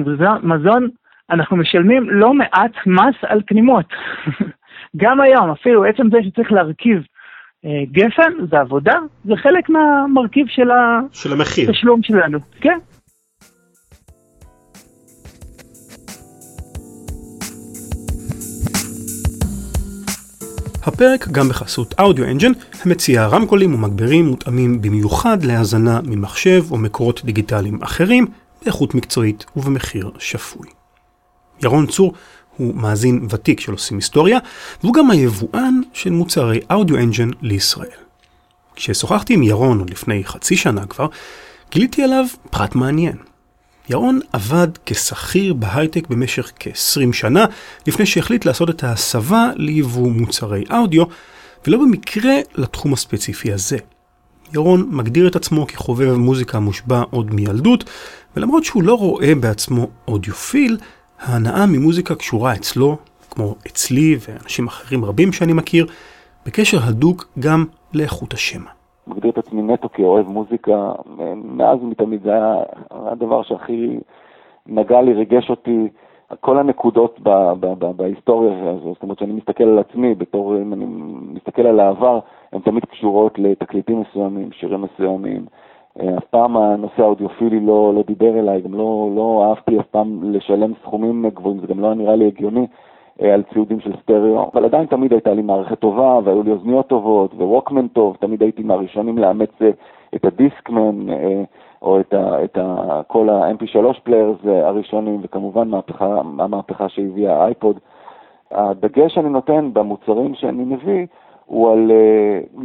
[0.42, 0.88] מזון,
[1.30, 3.86] אנחנו משלמים לא מעט מס על כנימות.
[4.96, 6.98] גם היום, אפילו עצם זה שצריך להרכיב
[7.64, 10.68] אה, גפן, זה עבודה, זה חלק מהמרכיב של,
[11.12, 11.70] של המחיר.
[11.70, 12.38] התשלום שלנו.
[12.60, 12.78] כן.
[20.86, 22.52] הפרק גם בחסות אודיו אנג'ן,
[22.84, 28.26] המציע רמקולים ומגברים מותאמים במיוחד להאזנה ממחשב או מקורות דיגיטליים אחרים,
[28.62, 30.68] באיכות מקצועית ובמחיר שפוי.
[31.62, 32.12] ירון צור
[32.56, 34.38] הוא מאזין ותיק של עושים היסטוריה,
[34.82, 37.88] והוא גם היבואן של מוצרי אודיו אנג'ן לישראל.
[38.76, 41.06] כששוחחתי עם ירון עוד לפני חצי שנה כבר,
[41.70, 43.16] גיליתי עליו פרט מעניין.
[43.90, 47.44] ירון עבד כשכיר בהייטק במשך כ-20 שנה,
[47.86, 51.04] לפני שהחליט לעשות את ההסבה ליבוא מוצרי אודיו,
[51.66, 53.76] ולא במקרה לתחום הספציפי הזה.
[54.52, 57.84] ירון מגדיר את עצמו כחובב מוזיקה מושבע עוד מילדות,
[58.36, 60.78] ולמרות שהוא לא רואה בעצמו אודיופיל,
[61.26, 62.96] ההנאה ממוזיקה קשורה אצלו,
[63.30, 65.86] כמו אצלי ואנשים אחרים רבים שאני מכיר,
[66.46, 68.70] בקשר הדוק גם לאיכות השמע.
[69.06, 70.92] מגדיר את עצמי נטו כאוהב מוזיקה,
[71.44, 72.54] מאז ומתמיד זה היה
[72.90, 73.98] הדבר שהכי
[74.66, 75.88] נגע לי, ריגש אותי,
[76.40, 77.28] כל הנקודות ב,
[77.60, 80.84] ב, ב, בהיסטוריה הזו, זאת אומרת שאני מסתכל על עצמי, בתור, אם אני
[81.34, 82.20] מסתכל על העבר,
[82.52, 85.46] הן תמיד קשורות לתקליטים מסוימים, שירים מסוימים,
[85.98, 90.72] אף פעם הנושא האודיופילי לא, לא דיבר אליי, גם לא, לא אהבתי אף פעם לשלם
[90.82, 92.66] סכומים גבוהים, זה גם לא נראה לי הגיוני
[93.22, 96.86] אה, על ציודים של סטריאו, אבל עדיין תמיד הייתה לי מערכת טובה, והיו לי אוזניות
[96.86, 99.70] טובות, וווקמן טוב, תמיד הייתי מהראשונים לאמץ אה,
[100.14, 101.06] את הדיסקמן,
[101.82, 107.78] או את, ה, את ה, כל ה- MP3 players הראשונים, וכמובן מהפכה, המהפכה שהביאה האייפוד.
[108.50, 111.06] הדגש שאני נותן במוצרים שאני מביא,
[111.46, 111.90] הוא על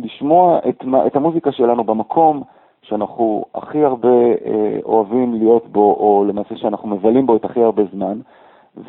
[0.03, 2.43] לשמוע את, את המוזיקה שלנו במקום,
[2.89, 4.07] שאנחנו הכי הרבה
[4.45, 8.19] אה, אוהבים להיות בו, או למעשה שאנחנו מבלים בו את הכי הרבה זמן,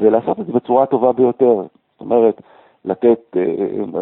[0.00, 1.54] ולעשות את זה בצורה הטובה ביותר.
[1.54, 2.42] זאת אומרת,
[2.84, 3.42] לתת, אה,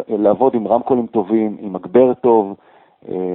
[0.09, 2.55] אה, לעבוד עם רמקולים טובים, עם מגבר טוב,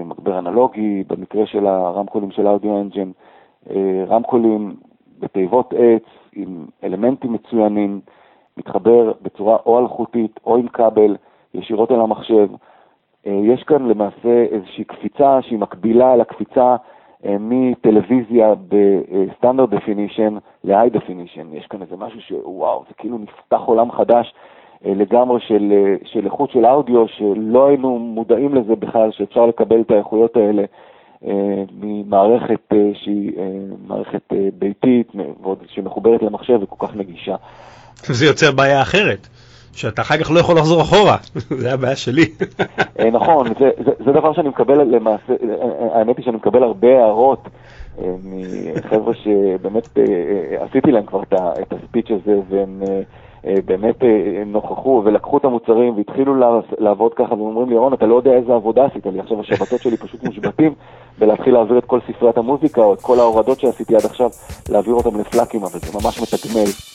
[0.05, 3.11] מגבר אנלוגי, במקרה של הרמקולים של אודיו אנג'ן,
[4.09, 4.77] רמקולים
[5.20, 8.00] בתיבות עץ, עם אלמנטים מצוינים,
[8.57, 11.16] מתחבר בצורה או אלחוטית או עם כבל,
[11.55, 12.48] ישירות אל המחשב.
[13.27, 16.77] אה, יש כאן למעשה איזושהי קפיצה שהיא מקבילה לקפיצה
[17.41, 21.47] מטלוויזיה ב standard definition ל high definition.
[21.53, 24.35] יש כאן איזה משהו שוואו, זה כאילו נפתח עולם חדש
[24.85, 25.73] לגמרי של,
[26.05, 30.63] של איכות של אודיו, שלא היינו מודעים לזה בכלל, שאפשר לקבל את האיכויות האלה
[31.81, 33.33] ממערכת שהיא
[33.87, 35.13] מערכת ביתית,
[35.69, 37.37] שמחוברת למחשב וכל כך נגישה.
[37.97, 39.29] זה יוצר בעיה אחרת.
[39.77, 41.17] שאתה אחר כך לא יכול לחזור אחורה,
[41.61, 42.25] זה הבעיה שלי.
[42.99, 45.33] אה, נכון, זה, זה, זה דבר שאני מקבל למעשה,
[45.93, 47.49] האמת היא שאני מקבל הרבה הערות
[47.99, 48.11] אה,
[48.75, 52.83] מחבר'ה שבאמת אה, עשיתי להם כבר את הספיץ' הזה, והם
[53.65, 53.97] באמת
[54.47, 56.35] נוכחו ולקחו את המוצרים והתחילו
[56.79, 59.81] לעבוד ככה, והם אומרים לי, רון, אתה לא יודע איזה עבודה עשית לי, עכשיו השבתות
[59.81, 60.75] שלי פשוט מושבתים,
[61.19, 64.31] ולהתחיל להעביר את כל ספריית המוזיקה או את כל ההורדות שעשיתי עד עכשיו,
[64.69, 66.93] להעביר אותם לפלאקים, אבל זה ממש מתגמל.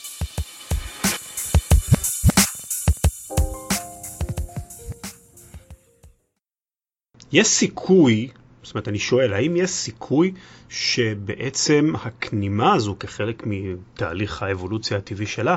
[7.31, 8.29] יש סיכוי,
[8.63, 10.31] זאת אומרת, אני שואל, האם יש סיכוי
[10.69, 15.55] שבעצם הכנימה הזו, כחלק מתהליך האבולוציה הטבעי שלה,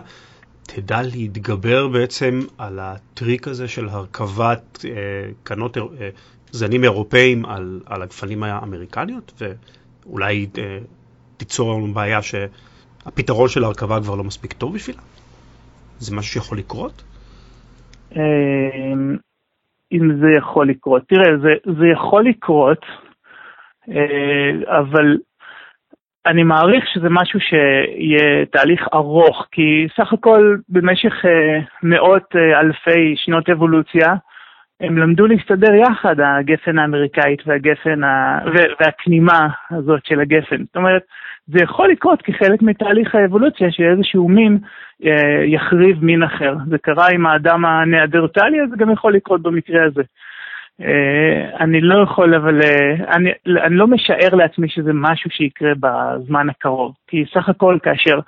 [0.63, 4.91] תדע להתגבר בעצם על הטריק הזה של הרכבת אה,
[5.43, 5.83] קנות אה,
[6.51, 9.43] זנים אירופאים על, על הגפנים האמריקניות,
[10.07, 10.79] ואולי אה,
[11.37, 15.01] תיצור לנו בעיה שהפתרון של ההרכבה כבר לא מספיק טוב בשבילה?
[15.99, 17.03] זה משהו שיכול לקרות?
[19.93, 21.03] אם זה יכול לקרות.
[21.09, 22.87] תראה, זה, זה יכול לקרות,
[23.89, 25.19] אה, אבל
[26.27, 33.17] אני מעריך שזה משהו שיהיה תהליך ארוך, כי סך הכל במשך אה, מאות אה, אלפי
[33.17, 34.15] שנות אבולוציה,
[34.83, 38.39] הם למדו להסתדר יחד, הגפן האמריקאית והגפן, ה...
[38.81, 40.65] והכנימה הזאת של הגפן.
[40.65, 41.03] זאת אומרת,
[41.47, 44.59] זה יכול לקרות כחלק מתהליך האבולוציה, שאיזשהו מין
[45.05, 46.55] אה, יחריב מין אחר.
[46.69, 50.03] זה קרה עם האדם הנאדרטלי, אז זה גם יכול לקרות במקרה הזה.
[50.81, 56.49] אה, אני לא יכול, אבל אה, אני, אני לא משער לעצמי שזה משהו שיקרה בזמן
[56.51, 56.95] הקרוב.
[57.07, 58.19] כי סך הכל כאשר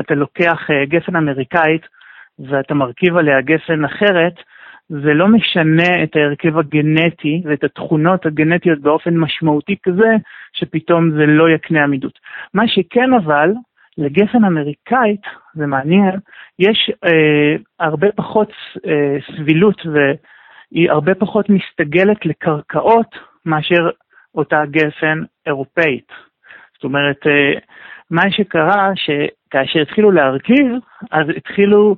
[0.00, 1.86] אתה לוקח אה, גפן אמריקאית
[2.38, 4.34] ואתה מרכיב עליה גפן אחרת,
[4.88, 10.10] זה לא משנה את ההרכב הגנטי ואת התכונות הגנטיות באופן משמעותי כזה,
[10.52, 12.18] שפתאום זה לא יקנה עמידות.
[12.54, 13.50] מה שכן אבל,
[13.98, 15.22] לגפן אמריקאית,
[15.54, 16.14] זה מעניין,
[16.58, 18.52] יש אה, הרבה פחות
[18.86, 23.90] אה, סבילות והיא הרבה פחות מסתגלת לקרקעות מאשר
[24.34, 26.12] אותה גפן אירופאית.
[26.74, 27.52] זאת אומרת, אה,
[28.10, 30.72] מה שקרה, שכאשר התחילו להרכיב,
[31.10, 31.96] אז התחילו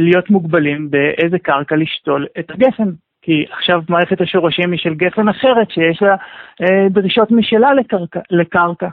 [0.00, 2.90] להיות מוגבלים באיזה קרקע לשתול את הגפן.
[3.22, 6.16] כי עכשיו מערכת השורשים היא של גפן אחרת שיש לה
[6.62, 8.88] אה, דרישות משלה לקרקע, לקרקע.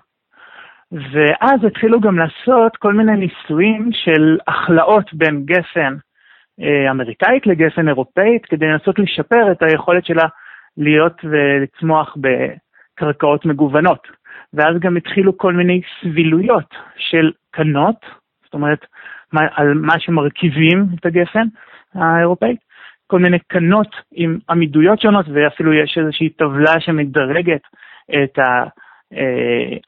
[0.91, 5.95] ואז התחילו גם לעשות כל מיני ניסויים של הכלאות בין גפן
[6.61, 10.25] אה, אמריקאית לגפן אירופאית, כדי לנסות לשפר את היכולת שלה
[10.77, 14.07] להיות ולצמוח בקרקעות מגוונות.
[14.53, 18.05] ואז גם התחילו כל מיני סבילויות של קנות,
[18.43, 18.85] זאת אומרת,
[19.33, 21.47] על מה שמרכיבים את הגפן
[21.93, 22.59] האירופאית,
[23.07, 27.61] כל מיני קנות עם עמידויות שונות, ואפילו יש איזושהי טבלה שמדרגת
[28.23, 28.39] את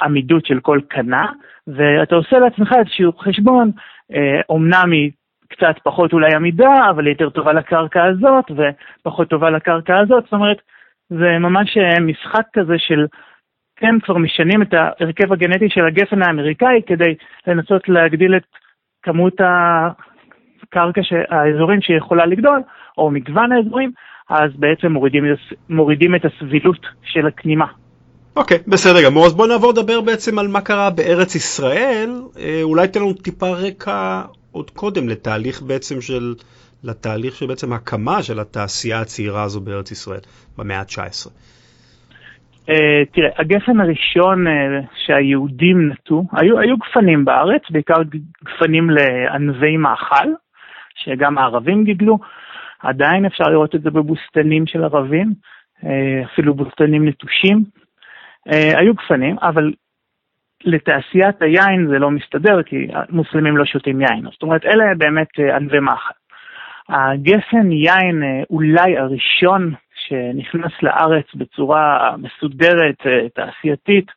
[0.02, 1.26] העמידות של כל קנה,
[1.68, 3.72] ואתה עושה לעצמך איזשהו חשבון,
[4.50, 5.12] אומנם היא
[5.50, 10.34] קצת פחות אולי עמידה, אבל היא יותר טובה לקרקע הזאת, ופחות טובה לקרקע הזאת, זאת
[10.34, 10.58] אומרת,
[11.10, 13.06] זה ממש משחק כזה של,
[13.76, 17.16] כן, כבר משנים את ההרכב הגנטי של הגפן האמריקאי כדי
[17.48, 18.44] לנסות להגדיל את
[19.04, 22.62] כמות הקרקע, האזורים שהיא יכולה לגדול,
[22.98, 23.92] או מגוון האזורים,
[24.30, 25.24] אז בעצם מורידים,
[25.70, 27.66] מורידים את הסבילות של הכנימה.
[28.36, 29.26] אוקיי, okay, בסדר גמור.
[29.26, 32.22] אז בואו נעבור לדבר בעצם על מה קרה בארץ ישראל.
[32.40, 36.36] אה, אולי תן לנו טיפה רקע עוד קודם לתהליך בעצם של,
[36.84, 40.20] לתהליך של בעצם הקמה של התעשייה הצעירה הזו בארץ ישראל
[40.58, 41.30] במאה ה-19.
[42.70, 44.52] Uh, תראה, הגפן הראשון uh,
[45.06, 47.96] שהיהודים נטו, היו, היו גפנים בארץ, בעיקר
[48.46, 50.28] גפנים לענבי מאכל,
[50.96, 52.20] שגם הערבים גידלו.
[52.80, 55.34] עדיין אפשר לראות את זה בבוסתנים של ערבים,
[55.82, 55.86] uh,
[56.26, 57.64] אפילו בוסתנים נטושים.
[58.50, 59.74] Uh, היו גפנים, אבל
[60.64, 64.26] לתעשיית היין זה לא מסתדר, כי מוסלמים לא שותים יין.
[64.32, 66.14] זאת אומרת, אלה באמת uh, ענבי מאכל.
[66.90, 69.74] הגפן יין uh, אולי הראשון
[70.10, 74.12] שנכנס לארץ בצורה מסודרת, אה, תעשייתית,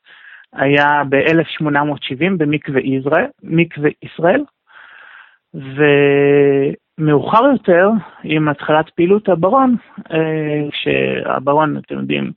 [0.53, 4.45] היה ב-1870 במקווה ישראל, מקווה ישראל,
[6.99, 7.89] ומאוחר יותר,
[8.25, 9.77] עם התחלת פעילות הברון,
[10.13, 12.33] אה, כשהברון, אתם יודעים,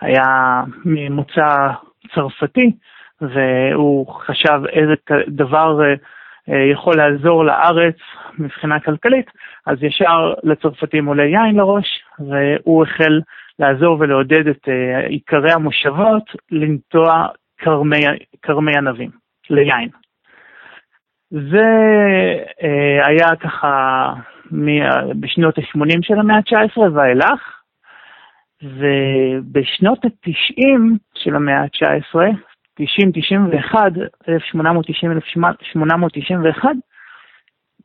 [0.00, 1.68] היה ממוצא
[2.14, 2.72] צרפתי,
[3.20, 4.94] והוא חשב איזה
[5.28, 5.80] דבר
[6.72, 7.96] יכול לעזור לארץ
[8.38, 9.30] מבחינה כלכלית,
[9.66, 13.20] אז ישר לצרפתים עולה יין לראש, והוא החל
[13.58, 14.68] לעזור ולעודד את
[15.08, 17.26] עיקרי המושבות לנטוע
[18.42, 19.10] כרמי ענבים
[19.50, 19.88] ליין.
[21.30, 21.66] זה
[23.04, 24.12] היה ככה
[25.20, 27.60] בשנות ה-80 של המאה ה-19 ואילך,
[28.62, 32.18] ובשנות ה-90 של המאה ה-19,
[32.78, 33.92] 90, 91,
[34.28, 36.70] 1890, 1891,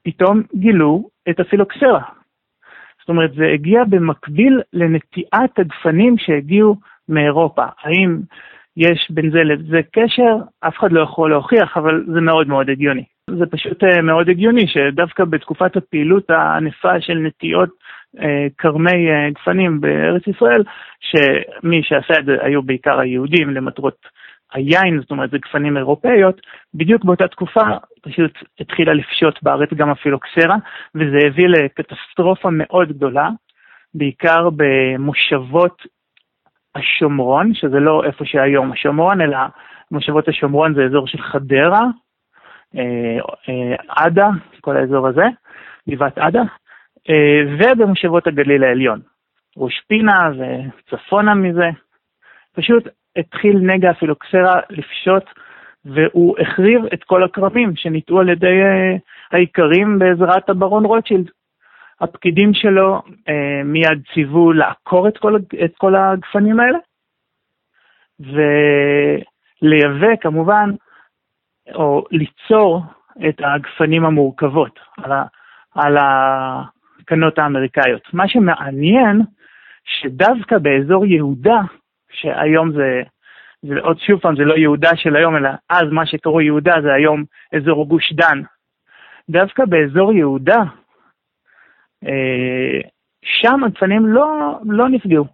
[0.03, 2.01] פתאום גילו את הפילוקסרה.
[2.99, 6.75] זאת אומרת, זה הגיע במקביל לנטיעת הגפנים שהגיעו
[7.09, 7.65] מאירופה.
[7.83, 8.19] האם
[8.77, 10.35] יש בין זה לזה קשר?
[10.59, 13.03] אף אחד לא יכול להוכיח, אבל זה מאוד מאוד הגיוני.
[13.29, 17.69] זה פשוט אה, מאוד הגיוני שדווקא בתקופת הפעילות הענפה של נטיעות
[18.19, 20.63] אה, כרמי אה, גפנים בארץ ישראל,
[20.99, 23.97] שמי שעשה את זה היו בעיקר היהודים למטרות
[24.53, 26.41] היין, זאת אומרת זה גפנים אירופאיות,
[26.73, 27.61] בדיוק באותה תקופה
[28.01, 30.55] פשוט התחילה לפשוט בארץ גם הפילוקסרה,
[30.95, 33.29] וזה הביא לקטסטרופה מאוד גדולה,
[33.93, 35.81] בעיקר במושבות
[36.75, 39.37] השומרון, שזה לא איפה שהיום השומרון, אלא
[39.91, 41.81] מושבות השומרון זה אזור של חדרה,
[42.75, 44.27] אה, אה, עדה,
[44.61, 45.25] כל האזור הזה,
[45.89, 46.41] גבעת עדה,
[47.09, 49.01] אה, ובמושבות הגליל העליון,
[49.57, 51.69] ראש פינה וצפונה מזה.
[52.55, 55.23] פשוט התחיל נגע הפילוקסרה לפשוט,
[55.85, 58.61] והוא החריב את כל הכרמים שניטעו על ידי
[59.31, 61.29] האיכרים בעזרת הברון רוטשילד.
[62.01, 66.77] הפקידים שלו אה, מיד ציוו לעקור את כל, את כל הגפנים האלה,
[69.61, 70.69] ולייבא כמובן
[71.75, 72.81] או ליצור
[73.29, 75.23] את הגפנים המורכבות על, ה,
[75.75, 78.13] על הקנות האמריקאיות.
[78.13, 79.21] מה שמעניין,
[79.83, 81.61] שדווקא באזור יהודה,
[82.13, 83.01] שהיום זה,
[83.61, 86.93] זה עוד שוב פעם, זה לא יהודה של היום, אלא אז מה שקראו יהודה זה
[86.93, 87.23] היום
[87.55, 88.41] אזור גוש דן.
[89.29, 90.59] דווקא באזור יהודה,
[92.05, 92.89] אה,
[93.23, 95.25] שם הגפנים לא, לא נפגעו.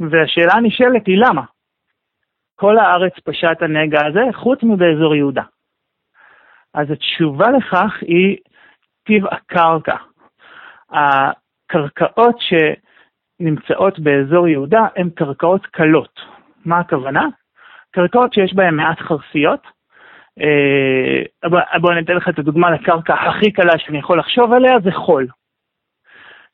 [0.00, 1.42] והשאלה הנשאלת היא למה?
[2.56, 5.42] כל הארץ פשט הנגע הזה, חוץ מבאזור יהודה.
[6.74, 8.36] אז התשובה לכך היא
[9.06, 9.96] טיב הקרקע.
[10.90, 12.36] הקרקעות
[13.38, 16.20] שנמצאות באזור יהודה הן קרקעות קלות.
[16.64, 17.26] מה הכוונה?
[17.90, 19.66] קרקעות שיש בהן מעט חרסיות.
[20.40, 21.22] אה,
[21.80, 25.26] בואו אני אתן לך את הדוגמה לקרקע הכי קלה שאני יכול לחשוב עליה, זה חול.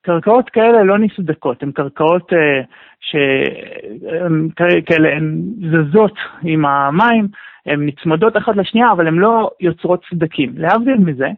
[0.03, 2.61] קרקעות כאלה לא נסדקות, הן קרקעות אה,
[3.01, 7.29] שכאלה הן זזות עם המים,
[7.66, 10.53] הן נצמדות אחת לשנייה, אבל הן לא יוצרות סדקים.
[10.57, 11.29] להבדיל מזה,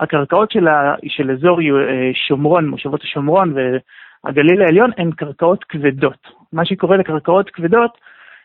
[0.00, 3.54] הקרקעות של, ה, של אזור אה, שומרון, מושבות השומרון
[4.26, 6.28] והגליל העליון, הן קרקעות כבדות.
[6.52, 7.98] מה שקורה לקרקעות כבדות,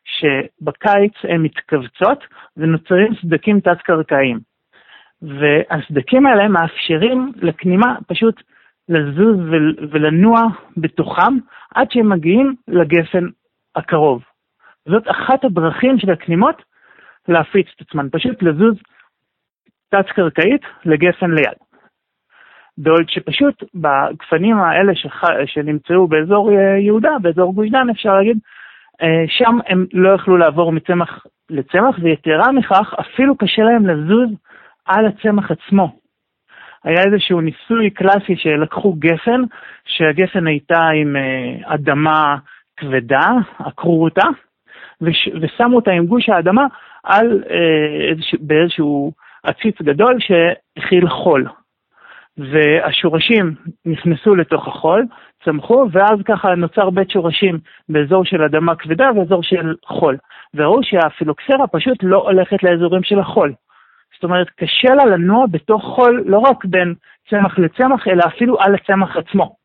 [0.06, 2.24] שבקיץ הן מתכווצות
[2.58, 4.40] ונוצרים סדקים תת-קרקעיים.
[5.22, 8.42] והסדקים האלה מאפשרים לכנימה פשוט
[8.90, 9.38] לזוז
[9.92, 10.42] ולנוע
[10.78, 11.34] בתוכם
[11.76, 13.28] עד שהם מגיעים לגפן
[13.76, 14.24] הקרוב.
[14.86, 16.62] זאת אחת הדרכים של הכנימות
[17.28, 18.76] להפיץ את עצמן, פשוט לזוז
[19.90, 21.71] תת-קרקעית לגפן ליד.
[22.78, 25.24] בעוד שפשוט בגפנים האלה שח...
[25.46, 28.38] שנמצאו באזור אה, יהודה, באזור גוש דן אפשר להגיד,
[29.02, 34.30] אה, שם הם לא יכלו לעבור מצמח לצמח, ויתרה מכך, אפילו קשה להם לזוז
[34.86, 35.96] על הצמח עצמו.
[36.84, 39.42] היה איזשהו ניסוי קלאסי שלקחו גפן,
[39.86, 42.36] שהגפן הייתה עם אה, אדמה
[42.78, 43.30] כבדה,
[43.60, 44.28] עקרו אותה,
[45.02, 46.66] וש, ושמו אותה עם גוש האדמה
[47.04, 49.12] על, אה, איזשה, באיזשהו
[49.44, 51.48] עציץ גדול שהכיל חול.
[52.52, 55.06] והשורשים נכנסו לתוך החול,
[55.44, 60.18] צמחו, ואז ככה נוצר בית שורשים באזור של אדמה כבדה ואזור של חול.
[60.54, 63.54] וראו שהפילוקסרה פשוט לא הולכת לאזורים של החול.
[64.14, 66.94] זאת אומרת, קשה לה לנוע בתוך חול לא רק בין
[67.30, 69.56] צמח לצמח, אלא אפילו על הצמח עצמו.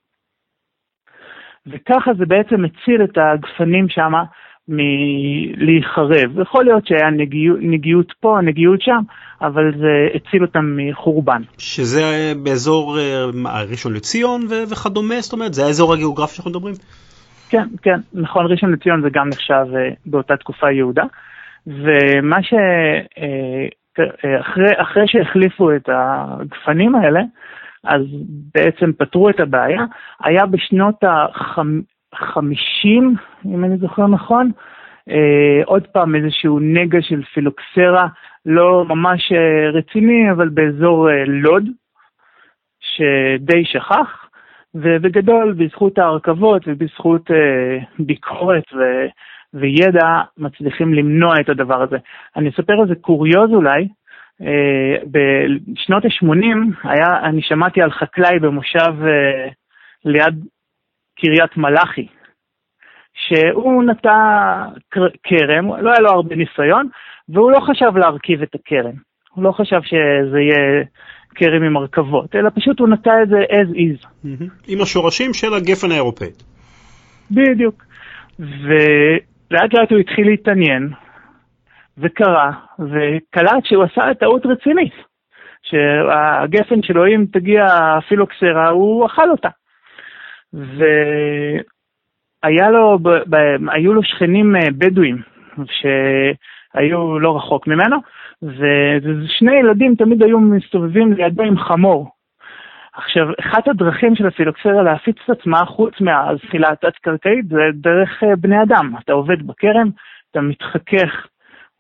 [1.66, 4.12] וככה זה בעצם הציל את הגפנים שם
[4.68, 6.40] מלהיחרב.
[6.40, 9.00] יכול להיות שהיה נגיעות, נגיעות פה, נגיעות שם,
[9.40, 11.42] אבל זה הציל אותם מחורבן.
[11.58, 14.40] שזה באזור אה, ראשון לציון
[14.72, 16.74] וכדומה, זאת אומרת, זה האזור הגיאוגרפי שאנחנו מדברים?
[17.48, 21.04] כן, כן, נכון, ראשון לציון זה גם נחשב אה, באותה תקופה יהודה.
[21.66, 22.54] ומה ש...
[23.18, 23.66] אה,
[24.40, 27.20] אחרי, אחרי שהחליפו את הגפנים האלה,
[27.84, 28.00] אז
[28.54, 29.80] בעצם פתרו את הבעיה.
[30.20, 31.62] היה בשנות ה-50,
[33.46, 34.50] אם אני זוכר נכון,
[35.10, 38.06] אה, עוד פעם איזשהו נגע של פילוקסרה,
[38.46, 41.64] לא ממש אה, רציני, אבל באזור אה, לוד,
[42.80, 44.28] שדי שכח,
[44.74, 48.78] ובגדול, בזכות ההרכבות ובזכות אה, ביקורת ו...
[49.54, 51.96] וידע מצליחים למנוע את הדבר הזה.
[52.36, 53.88] אני אספר איזה קוריוז אולי,
[54.42, 56.88] אה, בשנות ה-80
[57.22, 59.48] אני שמעתי על חקלאי במושב אה,
[60.04, 60.44] ליד
[61.16, 62.06] קריית מלאכי,
[63.14, 64.14] שהוא נטע
[65.22, 66.88] כרם, לא היה לו הרבה ניסיון,
[67.28, 68.94] והוא לא חשב להרכיב את הכרם.
[69.34, 70.84] הוא לא חשב שזה יהיה
[71.34, 74.08] כרם עם הרכבות, אלא פשוט הוא נטע את זה as is.
[74.68, 76.42] עם השורשים של הגפן האירופאית.
[77.30, 77.84] בדיוק.
[78.38, 80.90] ולאט לאט הוא התחיל להתעניין,
[81.98, 84.92] וקרא, וקלט שהוא עשה טעות רצינית.
[85.62, 89.48] שהגפן שלו, אם תגיע הפילוקסרה, הוא אכל אותה.
[90.56, 91.60] והיה
[92.70, 93.36] לו, ב, ב,
[93.70, 95.22] היו לו שכנים אה, בדואים
[95.66, 97.96] שהיו לא רחוק ממנו,
[98.42, 102.10] ושני ילדים תמיד היו מסתובבים לידו עם חמור.
[102.94, 108.62] עכשיו, אחת הדרכים של הפילוקסרה להפיץ את עצמה, חוץ מהזחילה התת-קרקעית, זה דרך אה, בני
[108.62, 108.92] אדם.
[109.04, 109.90] אתה עובד בכרם,
[110.30, 111.26] אתה מתחכך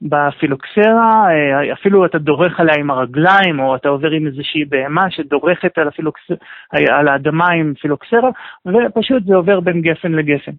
[0.02, 5.78] בפילוקסרה, אה, אפילו אתה דורך עליה עם הרגליים, או אתה עובר עם איזושהי בהמה שדורכת
[5.78, 6.22] על, הפילוקס...
[6.70, 8.30] על האדמה עם פילוקסרה,
[8.66, 10.52] ופשוט זה עובר בין גפן לגפן.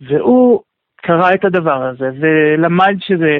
[0.00, 0.60] והוא
[1.02, 3.38] קרא את הדבר הזה, ולמד שזה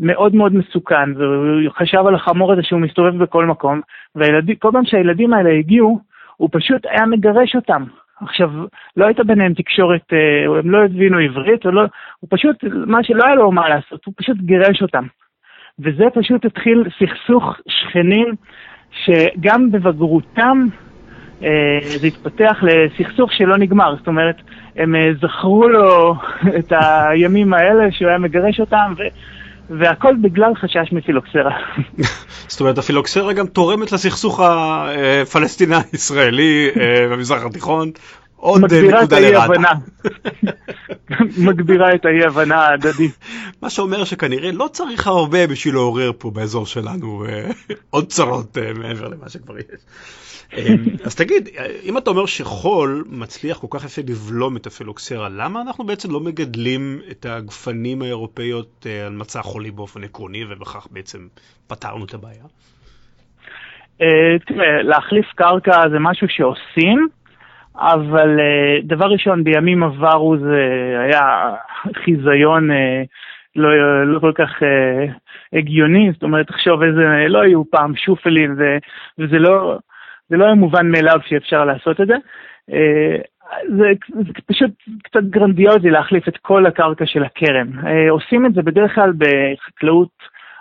[0.00, 3.80] מאוד מאוד מסוכן, והוא חשב על החמור הזה שהוא מסתובב בכל מקום,
[4.16, 5.98] וכל פעם שהילדים האלה הגיעו,
[6.36, 7.84] הוא פשוט היה מגרש אותם.
[8.22, 8.50] עכשיו,
[8.96, 11.82] לא הייתה ביניהם תקשורת, אה, הם לא הבינו עברית, לא,
[12.20, 12.56] הוא פשוט,
[12.86, 15.04] מה שלא היה לו מה לעשות, הוא פשוט גירש אותם.
[15.78, 18.34] וזה פשוט התחיל סכסוך שכנים,
[19.04, 20.66] שגם בבגרותם
[21.42, 23.96] אה, זה התפתח לסכסוך שלא נגמר.
[23.96, 24.36] זאת אומרת,
[24.76, 26.14] הם אה, זכרו לו
[26.58, 29.02] את הימים האלה שהוא היה מגרש אותם, ו...
[29.70, 31.50] והכל בגלל חשש מפילוקסרה.
[32.48, 37.90] זאת אומרת, הפילוקסרה גם תורמת לסכסוך הפלסטיני-ישראלי אה, במזרח התיכון.
[38.42, 39.72] עוד נקודה לרעתה.
[41.46, 43.18] מגבירה את האי-הבנה ההדדית.
[43.62, 47.50] מה שאומר שכנראה לא צריך הרבה בשביל לעורר פה באזור שלנו אה,
[47.90, 49.80] עוד צרות אה, מעבר למה שכבר יש.
[50.56, 51.48] אמ, אז תגיד,
[51.84, 56.20] אם אתה אומר שחול מצליח כל כך יפה לבלום את הפילוקסרה, למה אנחנו בעצם לא
[56.20, 61.18] מגדלים את הגפנים האירופאיות אה, על מצע חולי באופן עקרוני, ובכך בעצם
[61.66, 62.44] פתרנו את הבעיה?
[64.00, 67.08] אה, תראה, להחליף קרקע זה משהו שעושים,
[67.76, 70.66] אבל אה, דבר ראשון, בימים עברו זה
[70.98, 71.54] היה
[72.04, 72.68] חיזיון
[73.56, 74.50] לא, לא כל כך
[75.52, 78.56] הגיוני, זאת אומרת, תחשוב איזה, לא היו פעם שופלים,
[79.18, 79.78] וזה לא...
[80.32, 82.14] זה לא היה מובן מאליו שאפשר לעשות את זה.
[82.72, 83.16] אה,
[83.76, 84.70] זה, זה פשוט
[85.02, 87.86] קצת גרנדיוזי להחליף את כל הקרקע של הכרם.
[87.86, 90.08] אה, עושים את זה בדרך כלל בחקלאות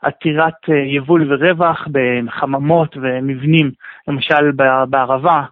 [0.02, 3.72] עתירת אה, יבול ורווח, בחממות ומבנים,
[4.08, 4.52] למשל
[4.90, 5.44] בערבה.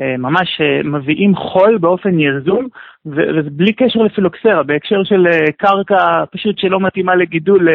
[0.00, 2.66] אה, ממש אה, מביאים חול באופן יזום,
[3.06, 7.68] וזה בלי קשר לפילוקסרה, בהקשר של אה, קרקע פשוט שלא מתאימה לגידול,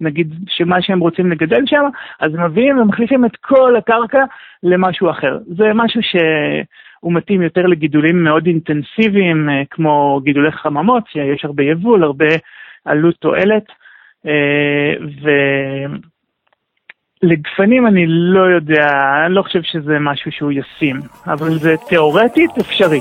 [0.00, 1.84] נגיד שמה שהם רוצים לגדל שם,
[2.20, 4.24] אז מביאים ומחליפים את כל הקרקע
[4.62, 5.38] למשהו אחר.
[5.46, 12.26] זה משהו שהוא מתאים יותר לגידולים מאוד אינטנסיביים, כמו גידולי חממות, שיש הרבה יבול, הרבה
[12.84, 13.64] עלות תועלת.
[15.22, 15.30] ו...
[17.22, 18.86] לגפנים אני לא יודע,
[19.26, 23.00] אני לא חושב שזה משהו שהוא ישים, אבל זה תיאורטית אפשרי.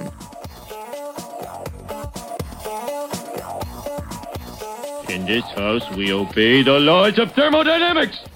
[5.08, 8.29] In this house we obey the laws of thermodynamics.